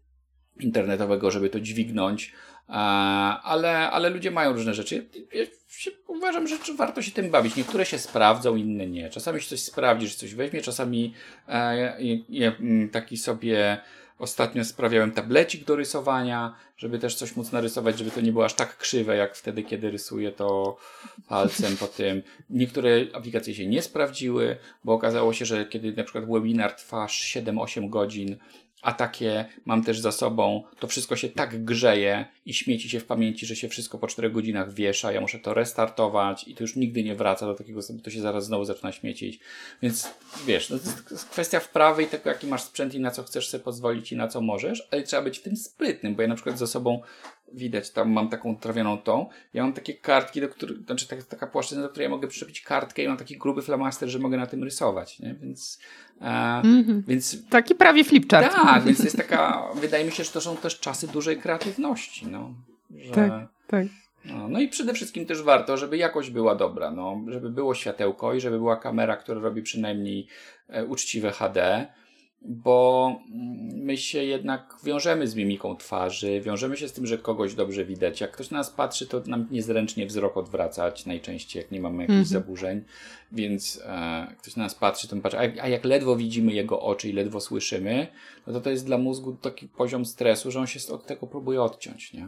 [0.60, 2.34] internetowego, żeby to dźwignąć
[2.68, 5.06] ale, ale ludzie mają różne rzeczy.
[5.34, 5.46] Ja
[6.08, 7.56] uważam, że warto się tym bawić.
[7.56, 9.10] Niektóre się sprawdzą, inne nie.
[9.10, 11.14] Czasami się coś sprawdzi, że coś weźmie, czasami
[11.48, 11.98] e,
[12.30, 12.52] ja,
[12.92, 13.78] taki sobie
[14.20, 18.54] ostatnio sprawiałem tablecik do rysowania, żeby też coś móc narysować, żeby to nie było aż
[18.54, 20.78] tak krzywe, jak wtedy, kiedy rysuję to
[21.28, 22.24] palcem po tym.
[22.50, 27.90] Niektóre aplikacje się nie sprawdziły, bo okazało się, że kiedy na przykład webinar trwa 7-8
[27.90, 28.38] godzin,
[28.84, 33.06] a takie mam też za sobą, to wszystko się tak grzeje i śmieci się w
[33.06, 36.76] pamięci, że się wszystko po 4 godzinach wiesza, ja muszę to restartować i to już
[36.76, 39.40] nigdy nie wraca do takiego, to się zaraz znowu zaczyna śmiecić.
[39.82, 40.10] Więc
[40.46, 43.50] wiesz, no to jest kwestia wprawy i tego, jaki masz sprzęt i na co chcesz
[43.50, 46.36] sobie pozwolić i na co możesz, ale trzeba być w tym sprytnym, bo ja na
[46.36, 47.02] przykład za sobą
[47.54, 49.30] widać, tam mam taką trawioną tą.
[49.54, 52.62] Ja mam takie kartki, do których, znaczy taka, taka płaszczyzna, do której ja mogę przyczepić
[52.62, 55.36] kartkę i mam taki gruby flamaster, że mogę na tym rysować, nie?
[55.42, 55.80] Więc,
[56.22, 57.02] e, mm-hmm.
[57.08, 57.50] więc...
[57.50, 58.56] Taki prawie flipchart.
[58.56, 62.54] Tak, więc jest taka, wydaje mi się, że to są też czasy dużej kreatywności, no.
[62.96, 63.32] Że, tak,
[63.68, 63.88] tak.
[64.26, 68.34] No, no i przede wszystkim też warto, żeby jakość była dobra, no, żeby było światełko
[68.34, 70.28] i żeby była kamera, która robi przynajmniej
[70.68, 71.88] e, uczciwe HD,
[72.46, 73.16] bo
[73.76, 78.22] my się jednak wiążemy z mimiką twarzy, wiążemy się z tym, że kogoś dobrze widać.
[78.22, 82.14] Jak ktoś na nas patrzy, to nam niezręcznie wzrok odwracać, najczęściej jak nie mamy jakichś
[82.14, 82.28] mm -hmm.
[82.28, 82.82] zaburzeń,
[83.32, 87.10] więc e, ktoś na nas patrzy, to patrzy, a, a, jak ledwo widzimy jego oczy
[87.10, 88.08] i ledwo słyszymy,
[88.48, 91.62] no to to jest dla mózgu taki poziom stresu, że on się od tego próbuje
[91.62, 92.28] odciąć, nie?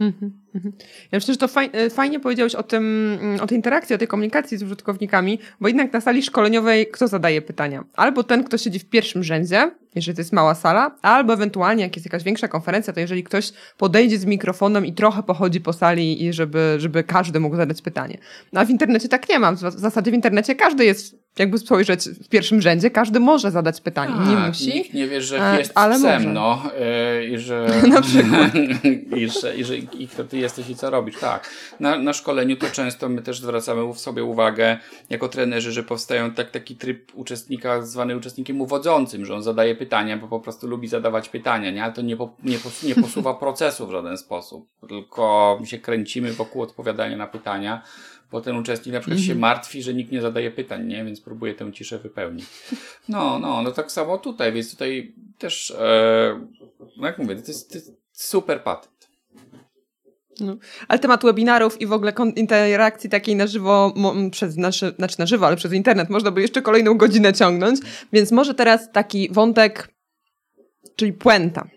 [0.00, 0.72] Mhm, mhm.
[1.12, 4.08] Ja myślę, że to fajnie, fajnie powiedziałeś o tym, mm, o tej interakcji, o tej
[4.08, 7.84] komunikacji z użytkownikami, bo jednak na sali szkoleniowej kto zadaje pytania?
[7.94, 11.96] Albo ten, kto siedzi w pierwszym rzędzie, jeżeli to jest mała sala, albo ewentualnie jak
[11.96, 16.24] jest jakaś większa konferencja, to jeżeli ktoś podejdzie z mikrofonem i trochę pochodzi po sali
[16.24, 18.18] i żeby, żeby każdy mógł zadać pytanie.
[18.52, 19.52] No a w internecie tak nie ma.
[19.52, 24.14] W zasadzie w internecie każdy jest, jakby spojrzeć w pierwszym rzędzie, każdy może zadać pytanie.
[24.18, 24.74] A, nie tak, musi.
[24.74, 26.32] Nikt nie wie, że e, jest ale psem, może.
[26.34, 26.62] no.
[27.20, 27.66] Yy, I że...
[27.88, 28.54] Na przykład.
[29.16, 31.18] I, że, i, że, I kto ty jesteś i co robisz.
[31.18, 31.50] Tak.
[31.80, 34.78] Na, na szkoleniu to często my też zwracamy w sobie uwagę
[35.10, 39.85] jako trenerzy, że powstają tak, taki tryb uczestnika zwany uczestnikiem uwodzącym, że on zadaje pytanie
[39.86, 41.84] pytania, bo po prostu lubi zadawać pytania, nie?
[41.84, 46.32] Ale to nie, po, nie, pos, nie posuwa procesu w żaden sposób, tylko się kręcimy
[46.32, 47.82] wokół odpowiadania na pytania,
[48.30, 49.26] bo ten uczestnik na przykład mm -hmm.
[49.26, 49.40] się mhm.
[49.40, 51.04] martwi, że nikt nie zadaje pytań, nie?
[51.04, 52.46] Więc próbuje tę ciszę wypełnić.
[53.08, 56.46] No, no, no tak samo tutaj, więc tutaj też, e,
[56.96, 58.95] no jak mówię, to jest, to jest super patent.
[60.40, 60.56] No.
[60.88, 63.94] Ale temat webinarów i w ogóle interakcji takiej na żywo,
[64.30, 67.80] przez nasze, znaczy na żywo, ale przez internet można by jeszcze kolejną godzinę ciągnąć,
[68.12, 69.88] więc może teraz taki wątek,
[70.96, 71.68] czyli puenta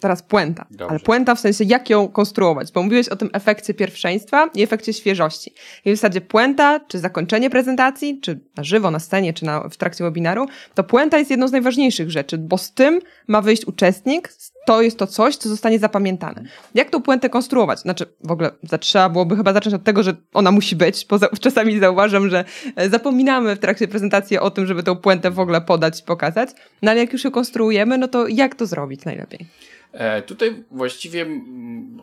[0.00, 0.66] teraz puenta.
[0.70, 0.90] Dobrze.
[0.90, 4.92] Ale puenta w sensie, jak ją konstruować, bo mówiłeś o tym efekcie pierwszeństwa i efekcie
[4.92, 5.54] świeżości.
[5.84, 9.76] I w zasadzie puenta, czy zakończenie prezentacji, czy na żywo, na scenie, czy na, w
[9.76, 14.32] trakcie webinaru, to puenta jest jedną z najważniejszych rzeczy, bo z tym ma wyjść uczestnik,
[14.66, 16.42] to jest to coś, co zostanie zapamiętane.
[16.74, 17.80] Jak tą puentę konstruować?
[17.80, 21.78] Znaczy, w ogóle trzeba byłoby chyba zacząć od tego, że ona musi być, bo czasami
[21.78, 22.44] zauważam, że
[22.76, 26.50] e, zapominamy w trakcie prezentacji o tym, żeby tą puentę w ogóle podać, pokazać,
[26.82, 29.46] no ale jak już ją konstruujemy, no to jak to zrobić najlepiej?
[29.92, 32.02] E, tutaj właściwie m,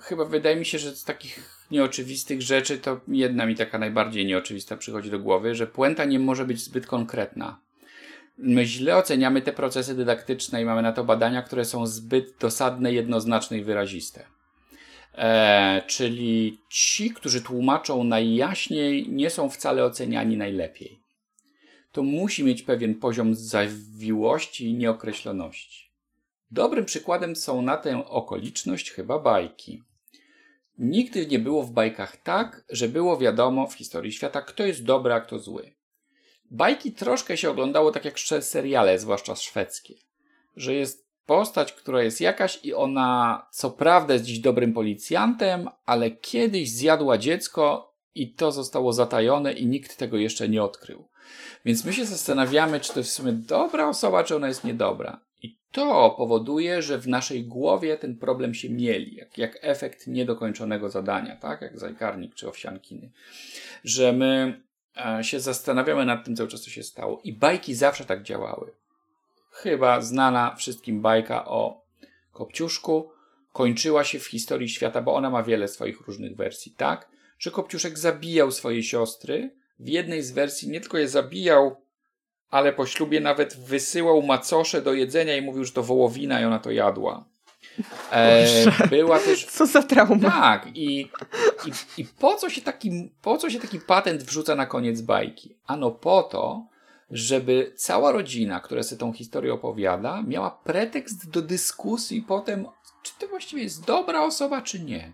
[0.00, 4.76] chyba wydaje mi się, że z takich nieoczywistych rzeczy to jedna mi taka najbardziej nieoczywista
[4.76, 7.60] przychodzi do głowy, że puenta nie może być zbyt konkretna.
[8.38, 12.92] My źle oceniamy te procesy dydaktyczne i mamy na to badania, które są zbyt dosadne,
[12.92, 14.24] jednoznaczne i wyraziste.
[15.14, 21.02] E, czyli ci, którzy tłumaczą najjaśniej, nie są wcale oceniani najlepiej.
[21.92, 25.81] To musi mieć pewien poziom zawiłości i nieokreśloności.
[26.52, 29.82] Dobrym przykładem są na tę okoliczność chyba bajki.
[30.78, 35.12] Nigdy nie było w bajkach tak, że było wiadomo w historii świata, kto jest dobry,
[35.12, 35.72] a kto zły.
[36.50, 39.94] Bajki troszkę się oglądało tak jak seriale, zwłaszcza szwedzkie.
[40.56, 46.10] Że jest postać, która jest jakaś i ona co prawda jest dziś dobrym policjantem, ale
[46.10, 51.08] kiedyś zjadła dziecko i to zostało zatajone i nikt tego jeszcze nie odkrył.
[51.64, 55.31] Więc my się zastanawiamy, czy to jest w sumie dobra osoba, czy ona jest niedobra.
[55.72, 61.36] To powoduje, że w naszej głowie ten problem się mieli, jak, jak efekt niedokończonego zadania,
[61.36, 61.62] tak?
[61.62, 63.10] Jak zajkarnik czy owsiankiny.
[63.84, 64.60] Że my
[64.96, 67.20] e, się zastanawiamy nad tym cały czas, co się stało.
[67.24, 68.72] I bajki zawsze tak działały.
[69.50, 71.82] Chyba znana wszystkim bajka o
[72.32, 73.10] Kopciuszku
[73.52, 77.08] kończyła się w historii świata, bo ona ma wiele swoich różnych wersji, tak?
[77.38, 79.50] Że Kopciuszek zabijał swoje siostry.
[79.78, 81.76] W jednej z wersji nie tylko je zabijał,
[82.52, 86.58] ale po ślubie nawet wysyłał macosze do jedzenia i mówił, że to wołowina i ona
[86.58, 87.24] to jadła.
[88.12, 88.46] E,
[88.90, 89.46] była też.
[89.46, 90.30] Co za trauma.
[90.30, 91.00] Tak, i,
[91.66, 95.56] i, i po, co się taki, po co się taki patent wrzuca na koniec bajki?
[95.66, 96.66] Ano po to,
[97.10, 102.66] żeby cała rodzina, która sobie tą historię opowiada, miała pretekst do dyskusji potem,
[103.02, 105.12] czy to właściwie jest dobra osoba, czy nie.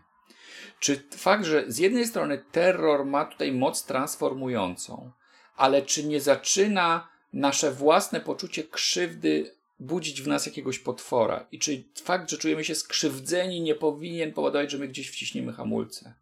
[0.80, 5.10] Czy fakt, że z jednej strony terror ma tutaj moc transformującą,
[5.56, 11.46] ale czy nie zaczyna nasze własne poczucie krzywdy budzić w nas jakiegoś potwora.
[11.52, 16.14] I czy fakt, że czujemy się skrzywdzeni, nie powinien powodować, że my gdzieś wciśniemy hamulce.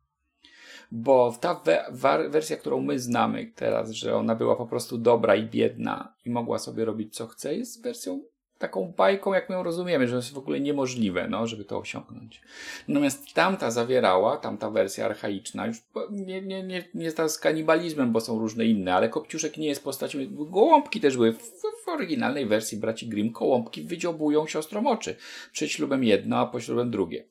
[0.92, 5.42] Bo ta we wersja, którą my znamy teraz, że ona była po prostu dobra i
[5.42, 8.22] biedna i mogła sobie robić co chce, jest wersją
[8.58, 12.40] taką bajką, jak my ją rozumiemy, że jest w ogóle niemożliwe, no, żeby to osiągnąć.
[12.88, 15.76] Natomiast tamta zawierała, tamta wersja archaiczna, już
[16.10, 19.84] nie, nie, nie, nie jest z kanibalizmem, bo są różne inne, ale Kopciuszek nie jest
[19.84, 21.42] postacią, gołąbki też były w,
[21.84, 25.16] w oryginalnej wersji braci Grimm, gołąbki wydziobują siostrom oczy.
[25.52, 27.24] Przed ślubem jedno, a po ślubem drugie.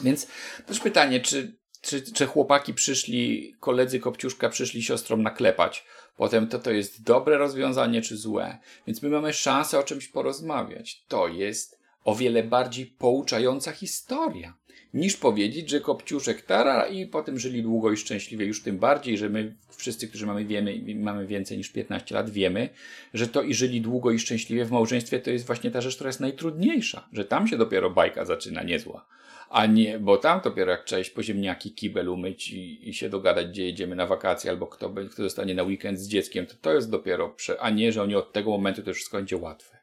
[0.00, 0.26] Więc
[0.66, 5.84] też pytanie, czy, czy, czy chłopaki przyszli, koledzy Kopciuszka przyszli siostrom naklepać,
[6.18, 8.58] Potem to to jest dobre rozwiązanie czy złe.
[8.86, 11.02] Więc my mamy szansę o czymś porozmawiać.
[11.08, 14.54] To jest o wiele bardziej pouczająca historia
[14.94, 18.46] niż powiedzieć, że Kopciuszek tara i potem żyli długo i szczęśliwie.
[18.46, 22.68] Już tym bardziej, że my wszyscy, którzy mamy, wiemy, mamy więcej niż 15 lat, wiemy,
[23.14, 26.08] że to i żyli długo i szczęśliwie w małżeństwie to jest właśnie ta rzecz, która
[26.08, 27.08] jest najtrudniejsza.
[27.12, 29.06] Że tam się dopiero bajka zaczyna niezła
[29.50, 33.08] a nie, bo tam dopiero jak trzeba iść po ziemniaki, kibel umyć i, i się
[33.08, 36.74] dogadać, gdzie jedziemy na wakacje, albo kto, kto zostanie na weekend z dzieckiem, to to
[36.74, 39.78] jest dopiero, prze, a nie, że oni od tego momentu to wszystko będzie łatwe.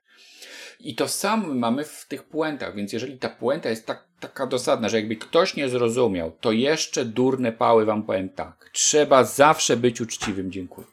[0.80, 4.89] I to samo mamy w tych puentach, więc jeżeli ta puenta jest tak, taka dosadna,
[4.89, 8.69] że jakby ktoś nie zrozumiał, to jeszcze durne pały wam powiem tak.
[8.73, 10.51] Trzeba zawsze być uczciwym.
[10.51, 10.88] Dziękuję.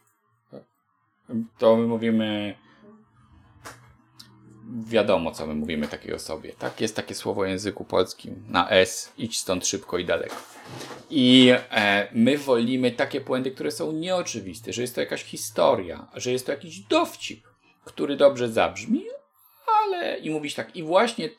[1.57, 2.55] To my mówimy
[4.85, 6.53] wiadomo, co my mówimy takiej osobie.
[6.59, 6.81] Tak?
[6.81, 10.35] Jest takie słowo w języku polskim na S, idź stąd szybko i daleko.
[11.09, 16.31] I e, my wolimy takie błędy, które są nieoczywiste, że jest to jakaś historia, że
[16.31, 17.47] jest to jakiś dowcip,
[17.85, 19.03] który dobrze zabrzmi,
[19.83, 20.75] ale i mówić tak.
[20.75, 21.29] I właśnie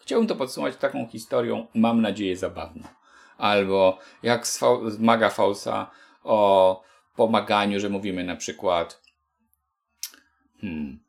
[0.00, 2.82] chciałbym to podsumować taką historią, mam nadzieję, zabawną.
[3.38, 5.90] Albo jak z, z Maga Fausa
[6.22, 6.82] o
[7.16, 9.02] pomaganiu, że mówimy na przykład
[10.60, 11.03] hmm,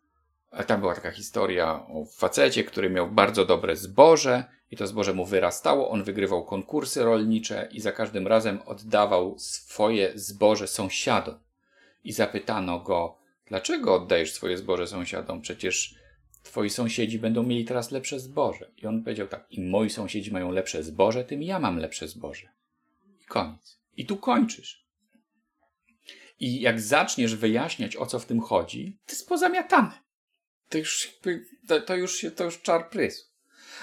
[0.64, 5.26] tam była taka historia o facecie, który miał bardzo dobre zboże i to zboże mu
[5.26, 5.90] wyrastało.
[5.90, 11.40] On wygrywał konkursy rolnicze i za każdym razem oddawał swoje zboże sąsiadom.
[12.04, 15.42] I zapytano go, dlaczego oddajesz swoje zboże sąsiadom?
[15.42, 15.96] Przecież
[16.44, 18.72] twoi sąsiedzi będą mieli teraz lepsze zboże.
[18.78, 22.48] I on powiedział tak, im moi sąsiedzi mają lepsze zboże, tym ja mam lepsze zboże.
[23.22, 23.80] I koniec.
[23.98, 24.86] I tu kończysz.
[26.40, 30.05] I jak zaczniesz wyjaśniać, o co w tym chodzi, to jest pozamiatane
[30.70, 31.20] to już,
[31.68, 33.26] to, to już, to już czar prysł.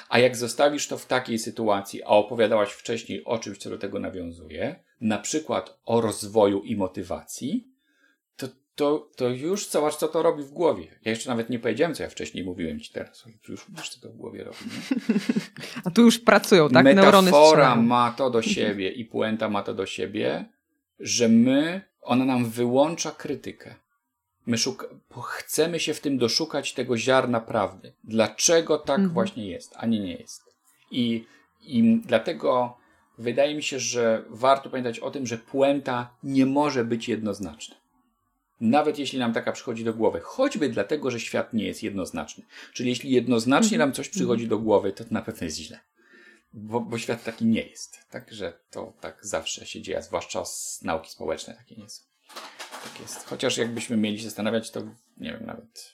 [0.09, 3.99] A jak zostawisz to w takiej sytuacji, a opowiadałaś wcześniej o czymś, co do tego
[3.99, 7.69] nawiązuje, na przykład o rozwoju i motywacji,
[8.37, 10.87] to, to, to już zobacz, co to robi w głowie.
[11.05, 13.25] Ja jeszcze nawet nie powiedziałem, co ja wcześniej mówiłem ci teraz.
[13.49, 14.59] Już wiesz, co to w głowie robi.
[14.59, 15.19] Nie?
[15.85, 16.85] A tu już pracują, tak?
[16.85, 20.45] Metafora ma to do siebie i puenta ma to do siebie,
[21.01, 23.75] że my, ona nam wyłącza krytykę.
[24.47, 24.87] My szuka,
[25.25, 27.93] chcemy się w tym doszukać tego ziarna prawdy.
[28.05, 29.15] Dlaczego tak mhm.
[29.15, 30.43] właśnie jest, a nie nie jest.
[30.91, 31.25] I,
[31.61, 32.77] I dlatego
[33.19, 37.77] wydaje mi się, że warto pamiętać o tym, że puenta nie może być jednoznaczna.
[38.61, 42.45] Nawet jeśli nam taka przychodzi do głowy, choćby dlatego, że świat nie jest jednoznaczny.
[42.73, 43.89] Czyli jeśli jednoznacznie mhm.
[43.89, 45.81] nam coś przychodzi do głowy, to na pewno jest źle.
[46.53, 47.99] Bo, bo świat taki nie jest.
[48.11, 52.03] Także to tak zawsze się dzieje, zwłaszcza z nauki społeczne takie nie są
[52.85, 53.27] tak jest.
[53.27, 54.83] Chociaż jakbyśmy mieli się zastanawiać, to
[55.17, 55.93] nie wiem, nawet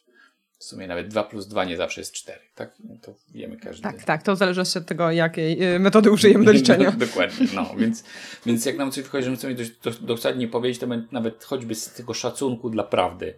[0.59, 2.73] w sumie nawet 2 plus 2 nie zawsze jest 4, tak?
[2.85, 3.83] No to wiemy każdy.
[3.83, 6.91] Tak, tak, to zależy od tego, jakiej y, metody użyjemy do liczenia.
[6.91, 8.05] Dokładnie, no, więc,
[8.47, 11.93] więc jak nam coś wychodzi, że my chcemy dość dokładnie powiedzieć, to nawet choćby z
[11.93, 13.35] tego szacunku dla prawdy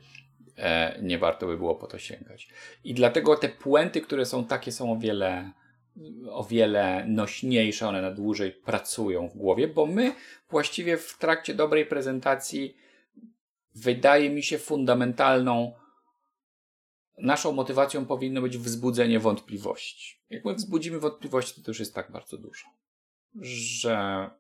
[0.57, 2.49] e, nie warto by było po to sięgać.
[2.85, 5.51] I dlatego te puenty, które są takie, są o wiele
[6.31, 10.13] o wiele nośniejsze, one na dłużej pracują w głowie, bo my
[10.51, 12.77] właściwie w trakcie dobrej prezentacji
[13.75, 15.73] wydaje mi się fundamentalną
[17.19, 20.21] naszą motywacją powinno być wzbudzenie wątpliwości.
[20.31, 22.67] Jak my wzbudzimy wątpliwości, to, to już jest tak bardzo dużo,
[23.43, 24.31] że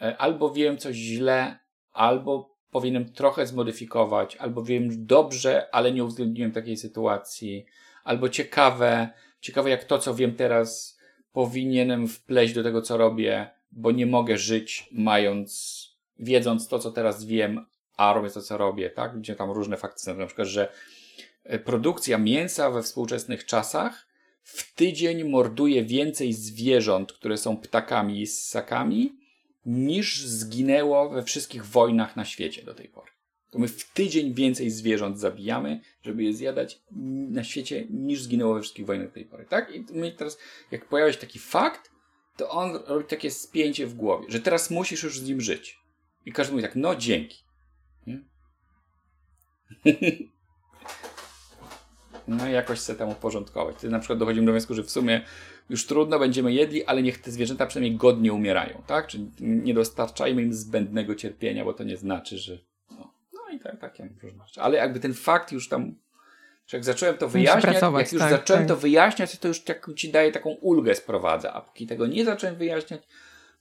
[0.00, 1.58] e, albo wiem coś źle,
[1.92, 7.66] albo powinienem trochę zmodyfikować, albo wiem dobrze, ale nie uwzględniłem takiej sytuacji,
[8.04, 9.08] albo ciekawe,
[9.40, 10.98] ciekawe jak to, co wiem teraz,
[11.32, 15.80] powinienem wpleść do tego, co robię, bo nie mogę żyć mając,
[16.18, 19.18] wiedząc to, co teraz wiem, a robię to, co robię, tak?
[19.18, 20.72] Gdzie tam różne fakty są, na przykład, że
[21.44, 24.06] e, produkcja mięsa we współczesnych czasach
[24.42, 29.16] w tydzień morduje więcej zwierząt, które są ptakami i ssakami,
[29.66, 33.10] niż zginęło we wszystkich wojnach na świecie do tej pory.
[33.50, 36.82] To my w tydzień więcej zwierząt zabijamy, żeby je zjadać
[37.30, 39.46] na świecie, niż zginęło we wszystkich wojnach do tej pory.
[39.48, 39.74] Tak?
[39.74, 40.38] I my teraz,
[40.70, 41.90] jak pojawia się taki fakt,
[42.36, 45.78] to on robi takie spięcie w głowie, że teraz musisz już z nim żyć.
[46.26, 47.45] I każdy mówi tak, no dzięki.
[52.28, 53.76] No i jakoś się tam uporządkować.
[53.76, 55.22] Wtedy na przykład dochodzimy do wniosku, że w sumie
[55.70, 59.06] już trudno, będziemy jedli, ale niech te zwierzęta przynajmniej godnie umierają, tak?
[59.06, 62.58] Czyli nie dostarczajmy im zbędnego cierpienia, bo to nie znaczy, że...
[62.90, 64.60] No, no i tak, takie różne rzeczy.
[64.60, 65.94] Ale jakby ten fakt już tam...
[66.66, 68.68] Że jak zacząłem to wyjaśniać, jak już tak, zacząłem tak.
[68.68, 72.56] to wyjaśniać, to już tak ci daje taką ulgę sprowadza, a póki tego nie zacząłem
[72.56, 73.02] wyjaśniać,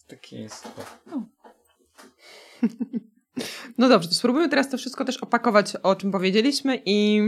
[0.08, 0.68] takie jest...
[1.06, 1.26] No.
[3.78, 7.22] No dobrze, to spróbujmy teraz to wszystko też opakować, o czym powiedzieliśmy i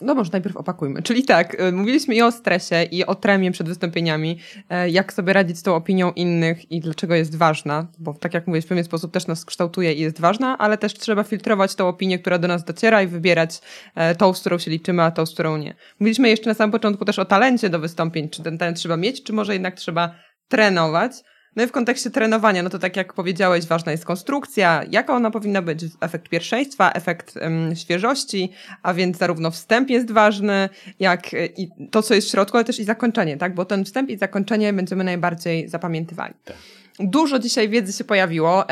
[0.00, 1.02] no może najpierw opakujmy.
[1.02, 4.38] Czyli tak, y, mówiliśmy i o stresie, i o tremie przed wystąpieniami,
[4.70, 8.46] e, jak sobie radzić z tą opinią innych i dlaczego jest ważna, bo tak jak
[8.46, 11.88] mówię, w pewien sposób też nas kształtuje i jest ważna, ale też trzeba filtrować tą
[11.88, 13.60] opinię, która do nas dociera i wybierać
[13.94, 15.74] e, tą, z którą się liczymy, a tą, z którą nie.
[16.00, 19.22] Mówiliśmy jeszcze na samym początku też o talencie do wystąpień, czy ten talent trzeba mieć,
[19.22, 20.14] czy może jednak trzeba
[20.48, 21.12] trenować.
[21.56, 25.30] No i w kontekście trenowania, no to tak jak powiedziałeś, ważna jest konstrukcja, jaka ona
[25.30, 30.68] powinna być, efekt pierwszeństwa, efekt um, świeżości, a więc zarówno wstęp jest ważny,
[31.00, 33.54] jak e, i to, co jest w środku, ale też i zakończenie, tak?
[33.54, 36.34] Bo ten wstęp i zakończenie będziemy najbardziej zapamiętywali.
[36.44, 36.56] Tak.
[36.98, 38.64] Dużo dzisiaj wiedzy się pojawiło.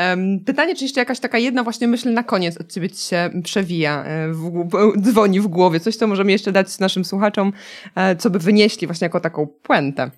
[0.45, 4.03] Pytanie, czy jeszcze jakaś taka jedna właśnie myśl na koniec od ciebie ci się przewija,
[4.03, 4.67] e, w,
[5.01, 5.79] dzwoni w głowie.
[5.79, 7.53] Coś, co możemy jeszcze dać naszym słuchaczom,
[7.95, 10.11] e, co by wynieśli właśnie jako taką puentę.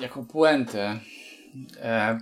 [0.00, 0.98] Jako puentę.
[1.82, 2.18] E...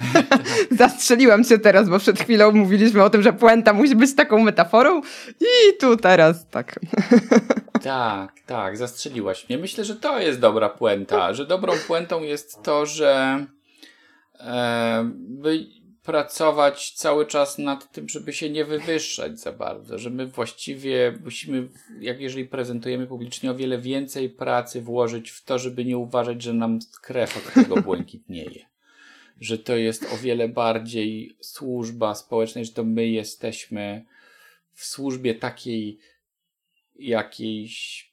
[0.70, 5.00] Zastrzeliłam się teraz, bo przed chwilą mówiliśmy o tym, że puenta musi być taką metaforą
[5.40, 6.74] i tu teraz tak.
[7.82, 9.58] Tak, tak, zastrzeliłaś mnie.
[9.58, 13.44] Myślę, że to jest dobra puenta, że dobrą puentą jest to, że
[14.40, 15.66] e, by
[16.02, 21.68] pracować cały czas nad tym, żeby się nie wywyższać za bardzo, że my właściwie musimy,
[22.00, 26.52] jak jeżeli prezentujemy publicznie, o wiele więcej pracy włożyć w to, żeby nie uważać, że
[26.52, 28.66] nam krew od tego błękitnieje.
[29.40, 34.04] Że to jest o wiele bardziej służba społecznej, że to my jesteśmy
[34.72, 35.98] w służbie takiej
[36.98, 38.12] jakiejś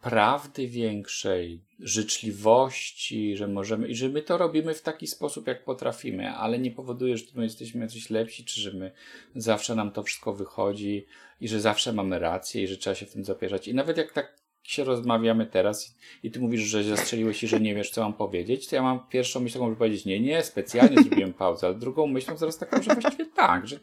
[0.00, 6.30] prawdy większej, życzliwości, że możemy i że my to robimy w taki sposób, jak potrafimy,
[6.30, 8.92] ale nie powoduje, że my jesteśmy jacyś lepsi, czy że my
[9.36, 11.06] zawsze nam to wszystko wychodzi
[11.40, 13.68] i że zawsze mamy rację i że trzeba się w tym zapierzać.
[13.68, 17.74] I nawet jak tak się rozmawiamy teraz i ty mówisz, że zastrzeliłeś i że nie
[17.74, 21.02] wiesz, co mam powiedzieć, to ja mam pierwszą myśl taką, żeby powiedzieć nie, nie, specjalnie
[21.02, 23.80] zrobiłem pauzę, ale drugą myślą zaraz taką, że właściwie tak, że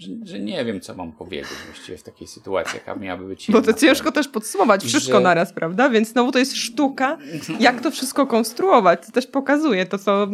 [0.00, 3.50] że, że, nie wiem, co mam powiedzieć właściwie w takiej sytuacji, jaka miałaby być.
[3.50, 5.20] Bo to ciężko też podsumować wszystko że...
[5.20, 5.90] naraz, prawda?
[5.90, 7.18] Więc znowu to jest sztuka,
[7.60, 9.06] jak to wszystko konstruować.
[9.06, 10.26] To też pokazuje to, co...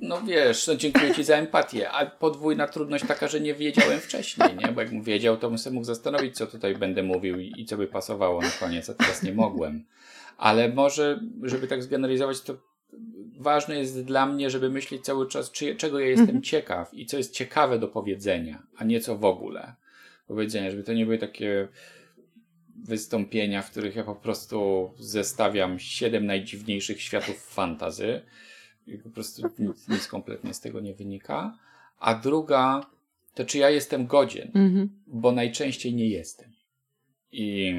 [0.00, 4.56] No wiesz, no dziękuję ci za empatię, a podwójna trudność taka, że nie wiedziałem wcześniej,
[4.56, 4.72] nie?
[4.72, 7.76] Bo jakbym wiedział, to bym sobie mógł zastanowić, co tutaj będę mówił i, i co
[7.76, 9.84] by pasowało na koniec, a teraz nie mogłem.
[10.38, 12.54] Ale może, żeby tak zgeneralizować, to
[13.42, 16.42] ważne jest dla mnie, żeby myśleć cały czas, czy, czego ja jestem mhm.
[16.42, 19.74] ciekaw i co jest ciekawe do powiedzenia, a nie co w ogóle
[20.26, 21.68] powiedzenia, żeby to nie były takie
[22.84, 28.20] wystąpienia, w których ja po prostu zestawiam siedem najdziwniejszych światów fantazy
[28.86, 31.58] i po prostu nic, nic kompletnie z tego nie wynika.
[31.98, 32.86] A druga,
[33.34, 34.90] to czy ja jestem godzien, mhm.
[35.06, 36.52] bo najczęściej nie jestem.
[37.32, 37.74] I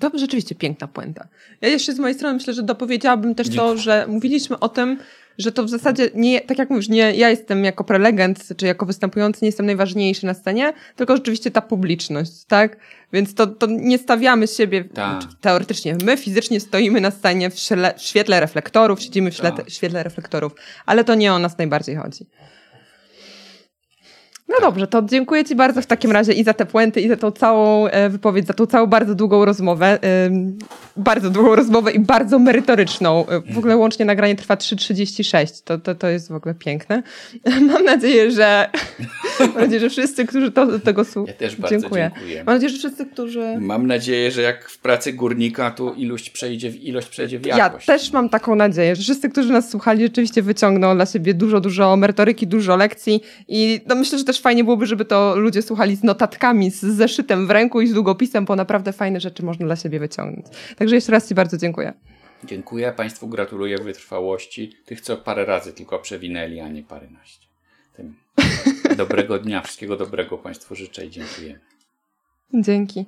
[0.00, 1.28] to rzeczywiście piękna puenta.
[1.60, 4.98] Ja jeszcze z mojej strony myślę, że dopowiedziałabym też to, że mówiliśmy o tym,
[5.38, 8.86] że to w zasadzie nie, tak jak mówisz, nie ja jestem jako prelegent, czy jako
[8.86, 12.76] występujący nie jestem najważniejszy na scenie, tylko rzeczywiście ta publiczność, tak?
[13.12, 15.18] Więc to, to nie stawiamy siebie, Ta.
[15.40, 19.72] teoretycznie, my fizycznie stoimy na scenie w, szle, w świetle reflektorów, siedzimy w świetle, w
[19.72, 20.52] świetle reflektorów,
[20.86, 22.26] ale to nie o nas najbardziej chodzi.
[24.48, 27.16] No dobrze, to dziękuję Ci bardzo w takim razie i za te puenty, i za
[27.16, 29.98] tą całą e, wypowiedź, za tą całą bardzo długą rozmowę.
[30.96, 33.26] Bardzo długą rozmowę i bardzo merytoryczną.
[33.28, 35.64] E, w ogóle łącznie nagranie trwa 3.36.
[35.64, 37.02] To, to, to jest w ogóle piękne.
[37.72, 38.70] Mam nadzieję, że
[39.40, 41.26] mam nadzieję, że wszyscy, którzy to, tego słuchają.
[41.26, 42.10] Ja też bardzo dziękuję.
[42.14, 42.44] dziękuję.
[42.44, 43.56] Mam nadzieję, że wszyscy, którzy.
[43.60, 47.88] Mam nadzieję, że jak w pracy górnika, to ilość przejdzie w ilość przejdzie w jakość.
[47.88, 51.60] Ja też mam taką nadzieję, że wszyscy, którzy nas słuchali, rzeczywiście wyciągną dla siebie dużo,
[51.60, 53.22] dużo merytoryki, dużo lekcji.
[53.48, 57.46] I no myślę, że też fajnie byłoby, żeby to ludzie słuchali z notatkami, z zeszytem
[57.46, 60.46] w ręku i z długopisem, bo naprawdę fajne rzeczy można dla siebie wyciągnąć.
[60.76, 61.92] Także jeszcze raz Ci bardzo dziękuję.
[62.44, 64.72] Dziękuję Państwu, gratuluję wytrwałości.
[64.84, 67.46] Tych, co parę razy tylko przewinęli, a nie paręnaście.
[67.96, 68.14] Tym.
[68.96, 71.58] Dobrego dnia, wszystkiego dobrego Państwu życzę i dziękuję.
[72.54, 73.06] Dzięki.